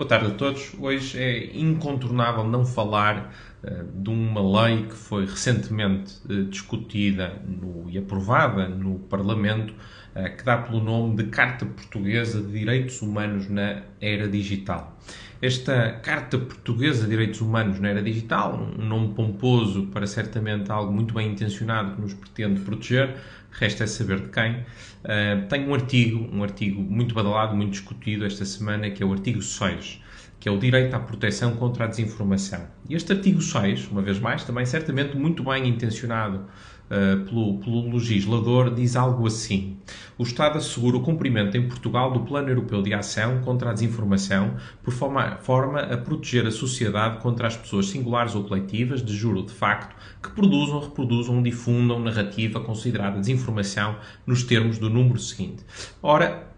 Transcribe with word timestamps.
Boa 0.00 0.08
tarde 0.08 0.28
a 0.28 0.30
todos. 0.30 0.72
Hoje 0.80 1.18
é 1.18 1.54
incontornável 1.54 2.42
não 2.42 2.64
falar 2.64 3.34
uh, 3.62 3.84
de 4.02 4.08
uma 4.08 4.62
lei 4.62 4.86
que 4.86 4.94
foi 4.94 5.26
recentemente 5.26 6.14
uh, 6.24 6.44
discutida 6.46 7.34
no, 7.46 7.84
e 7.90 7.98
aprovada 7.98 8.66
no 8.66 8.98
Parlamento, 8.98 9.74
uh, 10.16 10.34
que 10.34 10.42
dá 10.42 10.56
pelo 10.56 10.82
nome 10.82 11.16
de 11.16 11.24
Carta 11.24 11.66
Portuguesa 11.66 12.40
de 12.40 12.50
Direitos 12.50 13.02
Humanos 13.02 13.50
na 13.50 13.82
Era 14.00 14.26
Digital. 14.26 14.98
Esta 15.42 15.92
Carta 16.02 16.36
Portuguesa 16.36 17.04
de 17.04 17.08
Direitos 17.08 17.40
Humanos 17.40 17.80
na 17.80 17.88
Era 17.88 18.02
Digital, 18.02 18.60
um 18.78 18.84
nome 18.84 19.14
pomposo 19.14 19.86
para 19.86 20.06
certamente 20.06 20.70
algo 20.70 20.92
muito 20.92 21.14
bem 21.14 21.32
intencionado 21.32 21.94
que 21.94 22.00
nos 22.02 22.12
pretende 22.12 22.60
proteger, 22.60 23.16
resta 23.50 23.84
é 23.84 23.86
saber 23.86 24.20
de 24.20 24.28
quem. 24.28 24.56
Uh, 24.56 25.48
tem 25.48 25.66
um 25.66 25.72
artigo, 25.72 26.28
um 26.30 26.42
artigo 26.42 26.82
muito 26.82 27.14
badalado, 27.14 27.56
muito 27.56 27.70
discutido 27.70 28.26
esta 28.26 28.44
semana, 28.44 28.90
que 28.90 29.02
é 29.02 29.06
o 29.06 29.12
artigo 29.14 29.40
6, 29.40 30.02
que 30.38 30.46
é 30.46 30.52
o 30.52 30.58
direito 30.58 30.92
à 30.94 31.00
proteção 31.00 31.56
contra 31.56 31.84
a 31.84 31.88
desinformação. 31.88 32.66
E 32.86 32.94
este 32.94 33.10
artigo 33.10 33.40
6, 33.40 33.88
uma 33.88 34.02
vez 34.02 34.20
mais, 34.20 34.44
também 34.44 34.66
certamente 34.66 35.16
muito 35.16 35.42
bem 35.42 35.66
intencionado 35.66 36.44
uh, 36.90 37.24
pelo, 37.24 37.58
pelo 37.58 37.90
legislador, 37.90 38.74
diz 38.74 38.96
algo 38.96 39.26
assim: 39.26 39.76
O 40.18 40.22
Estado 40.22 40.58
assegura 40.58 40.96
o 40.96 41.00
cumprimento 41.00 41.56
em 41.56 41.68
Portugal 41.68 42.12
do 42.12 42.20
Plano 42.20 42.48
Europeu 42.48 42.82
de 42.82 42.92
Ação 42.92 43.40
contra 43.40 43.70
a 43.70 43.72
Desinformação, 43.72 44.56
por 44.82 44.92
forma, 44.92 45.36
forma 45.36 45.80
a 45.80 45.96
proteger 45.96 46.46
a 46.46 46.50
sociedade 46.50 47.20
contra 47.20 47.46
as 47.46 47.56
pessoas 47.56 47.86
singulares 47.86 48.34
ou 48.34 48.44
coletivas, 48.44 49.04
de 49.04 49.14
juro 49.14 49.42
de 49.42 49.52
facto, 49.52 49.94
que 50.22 50.30
produzam, 50.30 50.80
reproduzam 50.80 51.36
ou 51.36 51.42
difundam 51.42 52.00
narrativa 52.00 52.60
considerada 52.60 53.20
desinformação 53.20 53.96
nos 54.26 54.42
termos 54.42 54.78
do 54.78 54.90
número 54.90 55.18
seguinte. 55.18 55.64
Ora, 56.02 56.48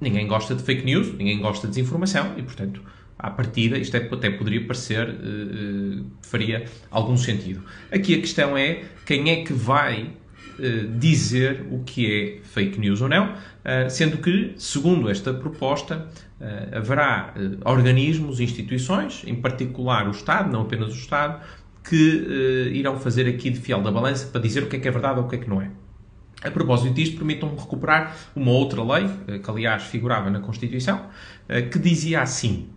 ninguém 0.00 0.26
gosta 0.26 0.54
de 0.54 0.62
fake 0.62 0.84
news, 0.84 1.12
ninguém 1.14 1.40
gosta 1.40 1.66
de 1.66 1.74
desinformação 1.74 2.34
e, 2.36 2.42
portanto, 2.42 2.80
à 3.18 3.30
partida, 3.30 3.78
isto 3.78 3.96
é, 3.96 4.00
até 4.00 4.30
poderia 4.30 4.64
parecer, 4.66 5.08
uh, 5.08 6.04
faria 6.22 6.64
algum 6.90 7.16
sentido. 7.16 7.62
Aqui 7.90 8.14
a 8.14 8.20
questão 8.20 8.56
é 8.56 8.82
quem 9.06 9.30
é 9.30 9.44
que 9.44 9.52
vai 9.52 10.10
uh, 10.58 10.98
dizer 10.98 11.64
o 11.70 11.82
que 11.84 12.12
é 12.12 12.40
fake 12.42 12.78
news 12.78 13.00
ou 13.00 13.08
não, 13.08 13.32
uh, 13.32 13.88
sendo 13.88 14.18
que, 14.18 14.54
segundo 14.56 15.08
esta 15.08 15.32
proposta, 15.32 16.08
haverá 16.72 17.32
organismos, 17.64 18.38
instituições, 18.38 19.22
em 19.24 19.34
particular 19.34 20.06
o 20.06 20.10
Estado, 20.10 20.52
não 20.52 20.62
apenas 20.62 20.92
o 20.92 20.98
Estado, 20.98 21.40
que 21.82 22.70
irão 22.74 22.98
fazer 22.98 23.26
aqui 23.26 23.48
de 23.48 23.58
fiel 23.58 23.80
da 23.80 23.90
balança 23.90 24.26
para 24.26 24.42
dizer 24.42 24.64
o 24.64 24.66
que 24.66 24.76
é 24.76 24.78
que 24.78 24.86
é 24.86 24.90
verdade 24.90 25.20
ou 25.20 25.24
o 25.24 25.28
que 25.28 25.36
é 25.36 25.38
que 25.38 25.48
não 25.48 25.62
é. 25.62 25.70
A 26.42 26.50
propósito 26.50 26.92
disto, 26.92 27.16
permitam-me 27.16 27.56
recuperar 27.56 28.14
uma 28.36 28.50
outra 28.50 28.82
lei, 28.82 29.08
que 29.38 29.50
aliás 29.50 29.84
figurava 29.84 30.28
na 30.28 30.40
Constituição, 30.40 31.06
que 31.72 31.78
dizia 31.78 32.20
assim: 32.20 32.68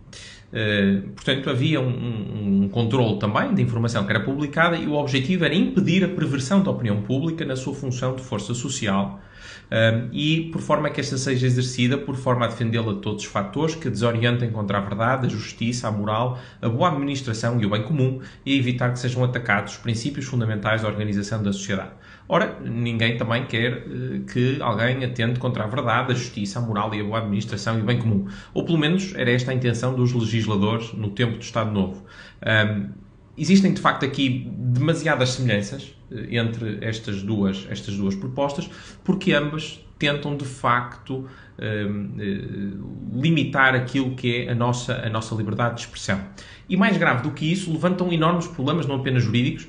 Uh, 0.48 1.10
portanto, 1.10 1.50
havia 1.50 1.78
um, 1.78 1.88
um, 1.88 2.62
um 2.64 2.68
controle 2.70 3.18
também 3.18 3.54
de 3.54 3.60
informação 3.60 4.04
que 4.04 4.10
era 4.10 4.20
publicada 4.20 4.78
e 4.78 4.86
o 4.86 4.94
objetivo 4.94 5.44
era 5.44 5.54
impedir 5.54 6.02
a 6.02 6.08
perversão 6.08 6.62
da 6.62 6.70
opinião 6.70 7.02
pública 7.02 7.44
na 7.44 7.54
sua 7.54 7.74
função 7.74 8.16
de 8.16 8.22
força 8.22 8.54
social 8.54 9.20
uh, 9.66 10.08
e 10.10 10.48
por 10.50 10.62
forma 10.62 10.88
que 10.88 11.00
esta 11.00 11.18
seja 11.18 11.46
exercida 11.46 11.98
por 11.98 12.16
forma 12.16 12.46
a 12.46 12.48
defendê-la 12.48 12.94
de 12.94 13.00
todos 13.00 13.24
os 13.24 13.30
fatores 13.30 13.74
que 13.74 13.90
desorientem 13.90 14.50
contra 14.50 14.78
a 14.78 14.80
verdade, 14.80 15.26
a 15.26 15.28
justiça, 15.28 15.86
a 15.86 15.90
moral, 15.92 16.38
a 16.62 16.68
boa 16.68 16.88
administração 16.88 17.60
e 17.60 17.66
o 17.66 17.70
bem 17.70 17.82
comum 17.82 18.20
e 18.46 18.58
evitar 18.58 18.90
que 18.90 18.98
sejam 18.98 19.22
atacados 19.24 19.74
os 19.74 19.78
princípios 19.78 20.24
fundamentais 20.24 20.80
da 20.80 20.88
organização 20.88 21.42
da 21.42 21.52
sociedade. 21.52 21.90
Ora, 22.28 22.58
ninguém 22.60 23.16
também 23.16 23.46
quer 23.46 23.86
uh, 23.86 24.20
que 24.30 24.60
alguém 24.60 25.02
atente 25.02 25.40
contra 25.40 25.64
a 25.64 25.66
verdade, 25.66 26.12
a 26.12 26.14
justiça, 26.14 26.58
a 26.58 26.62
moral 26.62 26.94
e 26.94 27.00
a 27.00 27.04
boa 27.04 27.18
administração 27.18 27.78
e 27.78 27.82
o 27.82 27.84
bem 27.84 27.98
comum. 27.98 28.26
Ou 28.52 28.64
pelo 28.64 28.76
menos 28.76 29.14
era 29.14 29.30
esta 29.30 29.50
a 29.50 29.54
intenção 29.54 29.94
dos 29.94 30.12
legisladores 30.12 30.92
no 30.92 31.10
tempo 31.10 31.38
do 31.38 31.42
Estado 31.42 31.70
Novo. 31.70 32.04
Um, 32.44 32.90
existem 33.36 33.72
de 33.72 33.80
facto 33.80 34.04
aqui 34.04 34.50
demasiadas 34.58 35.30
semelhanças 35.30 35.96
uh, 36.10 36.18
entre 36.30 36.78
estas 36.82 37.22
duas, 37.22 37.66
estas 37.70 37.96
duas 37.96 38.14
propostas, 38.14 38.68
porque 39.02 39.32
ambas 39.32 39.82
tentam 39.98 40.36
de 40.36 40.44
facto 40.44 41.26
uh, 41.58 43.18
limitar 43.20 43.74
aquilo 43.74 44.14
que 44.14 44.42
é 44.42 44.52
a 44.52 44.54
nossa, 44.54 44.94
a 44.94 45.08
nossa 45.08 45.34
liberdade 45.34 45.76
de 45.76 45.80
expressão. 45.80 46.20
E 46.68 46.76
mais 46.76 46.98
grave 46.98 47.22
do 47.22 47.30
que 47.30 47.50
isso, 47.50 47.72
levantam 47.72 48.12
enormes 48.12 48.46
problemas, 48.46 48.86
não 48.86 48.96
apenas 48.96 49.24
jurídicos, 49.24 49.66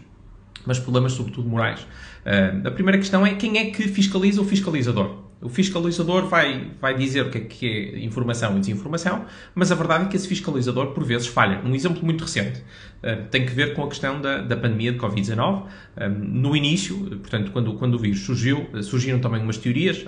mas 0.65 0.79
problemas 0.79 1.13
sobretudo 1.13 1.47
morais. 1.47 1.81
Uh, 1.81 2.67
a 2.67 2.71
primeira 2.71 2.97
questão 2.97 3.25
é 3.25 3.33
quem 3.35 3.57
é 3.57 3.71
que 3.71 3.87
fiscaliza 3.87 4.41
o 4.41 4.45
fiscalizador? 4.45 5.28
O 5.41 5.47
fiscalizador 5.47 6.27
vai, 6.27 6.71
vai 6.81 6.97
dizer 6.97 7.25
o 7.25 7.29
que 7.29 7.37
é, 7.37 7.41
que 7.41 7.65
é 7.65 7.99
informação 8.03 8.57
e 8.57 8.59
desinformação, 8.59 9.25
mas 9.55 9.71
a 9.71 9.75
verdade 9.75 10.03
é 10.03 10.07
que 10.07 10.17
esse 10.17 10.27
fiscalizador, 10.27 10.87
por 10.87 11.05
vezes, 11.05 11.27
falha. 11.27 11.61
Um 11.63 11.73
exemplo 11.73 12.03
muito 12.03 12.25
recente 12.25 12.59
uh, 12.59 13.25
tem 13.31 13.45
que 13.45 13.53
ver 13.53 13.73
com 13.73 13.85
a 13.85 13.87
questão 13.87 14.19
da, 14.19 14.41
da 14.41 14.57
pandemia 14.57 14.91
de 14.91 14.99
Covid-19. 14.99 15.63
Um, 15.97 16.09
no 16.09 16.57
início, 16.57 16.97
portanto, 17.21 17.51
quando, 17.51 17.73
quando 17.75 17.93
o 17.93 17.97
vírus 17.97 18.19
surgiu, 18.19 18.67
uh, 18.73 18.83
surgiram 18.83 19.19
também 19.19 19.41
umas 19.41 19.57
teorias 19.57 20.05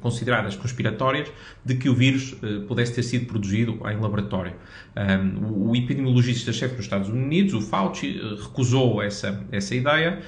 consideradas 0.00 0.56
conspiratórias 0.56 1.30
de 1.62 1.74
que 1.74 1.88
o 1.88 1.94
vírus 1.94 2.34
pudesse 2.66 2.94
ter 2.94 3.02
sido 3.02 3.26
produzido 3.26 3.78
em 3.84 4.00
laboratório. 4.00 4.54
O, 5.50 5.74
epidemiologista-chefe 5.76 6.74
dos 6.74 6.84
Estados 6.84 7.08
Unidos, 7.08 7.54
o 7.54 7.60
Fauci, 7.60 8.20
recusou 8.40 9.02
essa, 9.02 9.44
essa 9.52 9.74
ideia 9.74 10.20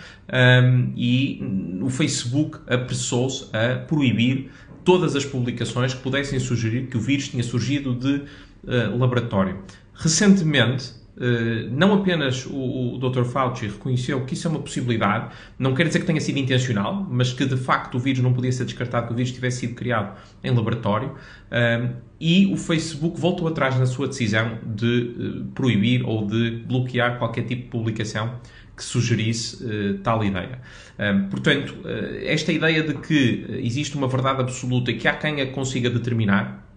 e 0.96 1.42
o 1.80 1.90
Facebook 1.90 2.58
apressou-se 2.66 3.48
a 3.54 3.76
proibir 3.76 4.41
todas 4.84 5.16
as 5.16 5.24
publicações 5.24 5.94
que 5.94 6.00
pudessem 6.00 6.38
sugerir 6.38 6.86
que 6.86 6.96
o 6.96 7.00
vírus 7.00 7.28
tinha 7.28 7.42
surgido 7.42 7.94
de 7.94 8.22
uh, 8.64 8.98
laboratório. 8.98 9.58
Recentemente, 9.94 11.02
Uh, 11.14 11.68
não 11.70 11.92
apenas 11.92 12.46
o, 12.46 12.94
o 12.94 12.98
Dr. 12.98 13.24
Fauci 13.24 13.66
reconheceu 13.66 14.24
que 14.24 14.32
isso 14.32 14.48
é 14.48 14.50
uma 14.50 14.60
possibilidade, 14.60 15.34
não 15.58 15.74
quer 15.74 15.86
dizer 15.86 15.98
que 15.98 16.06
tenha 16.06 16.20
sido 16.20 16.38
intencional, 16.38 17.06
mas 17.06 17.34
que 17.34 17.44
de 17.44 17.56
facto 17.56 17.96
o 17.96 17.98
vírus 18.00 18.22
não 18.22 18.32
podia 18.32 18.50
ser 18.50 18.64
descartado 18.64 19.08
que 19.08 19.12
o 19.12 19.16
vírus 19.16 19.30
tivesse 19.30 19.60
sido 19.60 19.74
criado 19.74 20.16
em 20.42 20.50
laboratório, 20.50 21.08
uh, 21.10 21.94
e 22.18 22.46
o 22.46 22.56
Facebook 22.56 23.20
voltou 23.20 23.46
atrás 23.46 23.78
na 23.78 23.84
sua 23.84 24.08
decisão 24.08 24.58
de 24.64 25.14
uh, 25.18 25.44
proibir 25.54 26.02
ou 26.02 26.26
de 26.26 26.62
bloquear 26.66 27.18
qualquer 27.18 27.42
tipo 27.42 27.64
de 27.64 27.68
publicação 27.68 28.40
que 28.82 28.88
sugerisse 28.88 29.64
uh, 29.64 29.98
tal 29.98 30.24
ideia. 30.24 30.60
Um, 30.98 31.28
portanto, 31.28 31.76
uh, 31.84 32.24
esta 32.24 32.52
ideia 32.52 32.82
de 32.82 32.94
que 32.94 33.46
existe 33.62 33.96
uma 33.96 34.08
verdade 34.08 34.40
absoluta 34.40 34.92
que 34.92 35.06
há 35.06 35.14
quem 35.14 35.40
a 35.40 35.46
consiga 35.46 35.88
determinar 35.88 36.68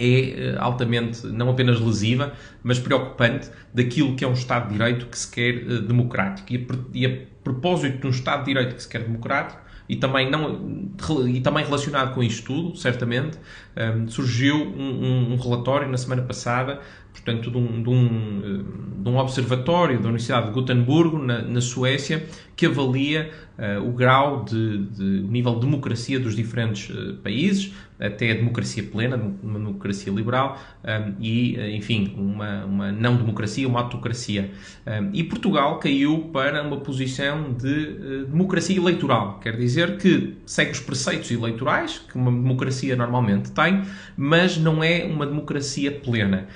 é 0.00 0.56
altamente 0.58 1.26
não 1.26 1.50
apenas 1.50 1.78
lesiva, 1.78 2.32
mas 2.64 2.78
preocupante 2.78 3.50
daquilo 3.72 4.16
que 4.16 4.24
é 4.24 4.28
um 4.28 4.32
Estado 4.32 4.66
de 4.66 4.72
Direito 4.72 5.06
que 5.06 5.16
se 5.16 5.30
quer 5.30 5.64
democrático. 5.82 6.52
E 6.52 6.56
a, 6.56 6.60
e 6.92 7.06
a 7.06 7.18
propósito 7.44 7.98
de 8.00 8.06
um 8.08 8.10
Estado 8.10 8.40
de 8.40 8.46
Direito 8.46 8.74
que 8.74 8.82
se 8.82 8.88
quer 8.88 9.04
democrático, 9.04 9.62
e 9.88 9.96
também, 9.96 10.30
não, 10.30 10.88
e 11.28 11.40
também 11.40 11.64
relacionado 11.64 12.14
com 12.14 12.22
isto 12.22 12.46
tudo, 12.46 12.76
certamente, 12.76 13.38
um, 13.76 14.08
surgiu 14.08 14.56
um, 14.56 15.32
um, 15.32 15.36
relatório 15.36 15.86
na 15.86 15.98
semana 15.98 16.22
passada, 16.22 16.80
portanto, 17.12 17.50
de 17.50 17.56
um, 17.56 17.82
de 17.82 17.90
um, 17.90 18.92
de 19.02 19.08
um 19.08 19.16
observatório 19.18 19.98
da 19.98 20.08
Universidade 20.08 20.46
de 20.46 20.52
Gotemburgo, 20.52 21.18
na, 21.18 21.42
na 21.42 21.60
Suécia, 21.60 22.24
que 22.54 22.66
avalia 22.66 23.30
uh, 23.58 23.88
o 23.88 23.92
grau 23.92 24.44
de, 24.44 24.78
de 24.86 25.04
nível 25.22 25.54
de 25.54 25.60
democracia 25.62 26.20
dos 26.20 26.36
diferentes 26.36 26.88
uh, 26.90 27.14
países, 27.14 27.72
até 27.98 28.32
a 28.32 28.34
democracia 28.34 28.82
plena, 28.82 29.16
uma 29.42 29.58
democracia 29.58 30.12
liberal, 30.12 30.60
um, 30.84 31.14
e, 31.20 31.56
uh, 31.56 31.70
enfim, 31.70 32.14
uma, 32.16 32.64
uma 32.64 32.92
não 32.92 33.16
democracia, 33.16 33.66
uma 33.66 33.80
autocracia. 33.80 34.50
Um, 34.86 35.10
e 35.12 35.24
Portugal 35.24 35.78
caiu 35.78 36.30
para 36.32 36.62
uma 36.62 36.76
posição 36.78 37.52
de 37.52 38.26
democracia 38.26 38.76
eleitoral, 38.76 39.40
quer 39.40 39.56
dizer 39.56 39.96
que 39.98 40.34
segue 40.46 40.70
os 40.70 40.80
preceitos 40.80 41.30
eleitorais, 41.30 41.98
que 41.98 42.16
uma 42.16 42.30
democracia 42.30 42.94
normalmente 42.94 43.50
tem, 43.50 43.82
mas 44.16 44.56
não 44.56 44.84
é 44.84 45.04
uma 45.04 45.26
democracia 45.26 45.90
plena. 45.90 46.46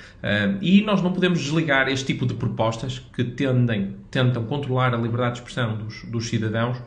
E 0.61 0.81
nós 0.81 1.01
não 1.01 1.11
podemos 1.11 1.39
desligar 1.39 1.87
este 1.89 2.05
tipo 2.05 2.25
de 2.25 2.33
propostas 2.33 2.99
que 2.99 3.23
tendem, 3.23 3.95
tentam 4.09 4.45
controlar 4.45 4.93
a 4.93 4.97
liberdade 4.97 5.35
de 5.35 5.39
expressão 5.39 5.77
dos, 5.77 6.03
dos 6.05 6.27
cidadãos 6.27 6.77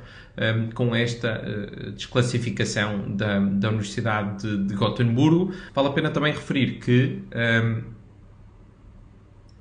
um, 0.40 0.70
com 0.70 0.94
esta 0.94 1.42
uh, 1.42 1.92
desclassificação 1.92 3.16
da, 3.16 3.38
da 3.38 3.68
Universidade 3.68 4.42
de, 4.42 4.64
de 4.64 4.74
Gotemburgo. 4.74 5.52
Vale 5.74 5.88
a 5.88 5.92
pena 5.92 6.10
também 6.10 6.32
referir 6.32 6.78
que 6.78 7.22
um, 7.34 7.82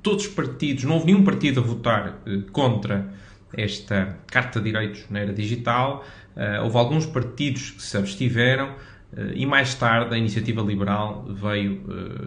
todos 0.02 0.26
os 0.28 0.34
partidos, 0.34 0.84
não 0.84 0.96
houve 0.96 1.08
nenhum 1.08 1.24
partido 1.24 1.60
a 1.60 1.64
votar 1.64 2.22
uh, 2.26 2.42
contra 2.52 3.12
esta 3.54 4.18
Carta 4.28 4.60
de 4.60 4.66
Direitos 4.66 5.06
na 5.10 5.20
era 5.20 5.34
digital, 5.34 6.06
uh, 6.36 6.64
houve 6.64 6.78
alguns 6.78 7.06
partidos 7.06 7.72
que 7.72 7.82
se 7.82 7.98
abstiveram, 7.98 8.76
e 9.34 9.46
mais 9.46 9.74
tarde 9.74 10.14
a 10.14 10.18
Iniciativa 10.18 10.62
Liberal 10.62 11.26
veio 11.28 11.82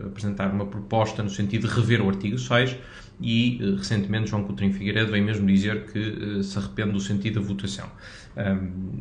apresentar 0.07 0.51
uma 0.51 0.67
proposta 0.67 1.23
no 1.23 1.31
sentido 1.31 1.69
de 1.69 1.75
rever 1.75 2.03
o 2.03 2.09
artigo 2.09 2.39
6 2.39 2.77
e 3.21 3.59
recentemente 3.79 4.31
João 4.31 4.43
Coutinho 4.43 4.73
Figueiredo 4.73 5.13
veio 5.13 5.25
mesmo 5.25 5.47
dizer 5.47 5.87
que 5.87 6.43
se 6.43 6.59
arrepende 6.59 6.93
do 6.93 7.01
sentido 7.01 7.41
da 7.41 7.47
votação. 7.47 7.89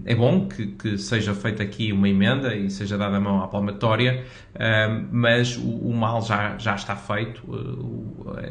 é 0.06 0.14
bom 0.14 0.48
que, 0.48 0.68
que, 0.68 0.98
seja 0.98 1.34
feita 1.34 1.64
aqui 1.64 1.92
uma 1.92 2.08
emenda 2.08 2.56
e 2.56 2.70
seja 2.70 2.98
dada 2.98 3.18
a 3.18 3.20
mão 3.20 3.42
à 3.42 3.48
palmatória, 3.48 4.24
mas 5.12 5.58
o, 5.58 5.68
o, 5.68 5.94
mal 5.94 6.22
já, 6.22 6.58
já 6.58 6.76
está 6.76 6.96
feito. 6.96 7.42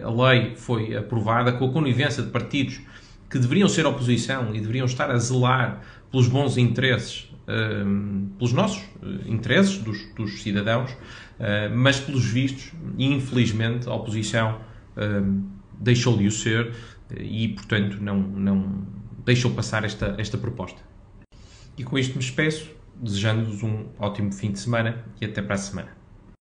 a 0.03 0.29
lei 0.29 0.56
foi 0.56 0.97
aprovada 0.97 1.53
com 1.53 1.67
a 1.67 1.73
conivência 1.73 2.23
de 2.23 2.31
partidos 2.31 2.81
que 3.29 3.38
deveriam 3.38 3.69
ser 3.69 3.87
oposição 3.87 4.55
e 4.55 4.61
deveriam 4.61 4.87
estar 4.87 5.09
a 5.09 5.17
zelar 5.19 5.81
pelos 6.11 6.26
bons 6.26 6.59
interesses, 6.59 7.30
pelos 8.38 8.52
nossos 8.52 8.82
eh, 9.02 9.28
interesses 9.28 9.78
dos, 9.78 10.12
dos 10.14 10.42
cidadãos, 10.42 10.90
uh, 10.92 11.75
mas 11.75 11.98
pelos 11.98 12.25
vistos, 12.25 12.72
infelizmente, 12.98 13.88
a 13.88 13.94
oposição 13.94 14.60
um, 14.96 15.48
deixou 15.78 16.16
de 16.16 16.26
o 16.26 16.31
ser 16.31 16.75
e, 17.19 17.48
portanto, 17.48 17.98
não, 18.00 18.19
não 18.19 18.87
deixou 19.25 19.50
passar 19.50 19.84
esta, 19.84 20.14
esta 20.19 20.38
proposta. 20.38 20.81
E 21.76 21.82
com 21.82 21.98
isto 21.98 22.12
me 22.12 22.20
despeço, 22.20 22.70
desejando-vos 22.94 23.62
um 23.62 23.87
ótimo 23.98 24.32
fim 24.32 24.52
de 24.52 24.58
semana 24.58 25.04
e 25.20 25.25
até 25.25 25.40
para 25.42 25.54
a 25.54 25.58
semana. 25.58 26.00